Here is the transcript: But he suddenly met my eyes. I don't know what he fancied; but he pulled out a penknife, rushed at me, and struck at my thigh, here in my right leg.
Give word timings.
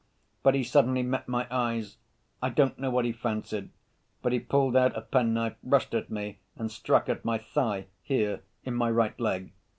But 0.41 0.55
he 0.55 0.63
suddenly 0.63 1.03
met 1.03 1.27
my 1.27 1.45
eyes. 1.51 1.97
I 2.41 2.49
don't 2.49 2.79
know 2.79 2.89
what 2.89 3.05
he 3.05 3.11
fancied; 3.11 3.69
but 4.23 4.33
he 4.33 4.39
pulled 4.39 4.75
out 4.75 4.97
a 4.97 5.01
penknife, 5.01 5.57
rushed 5.61 5.93
at 5.93 6.09
me, 6.09 6.39
and 6.55 6.71
struck 6.71 7.07
at 7.07 7.23
my 7.23 7.37
thigh, 7.37 7.85
here 8.01 8.41
in 8.63 8.73
my 8.73 8.89
right 8.89 9.19
leg. 9.19 9.51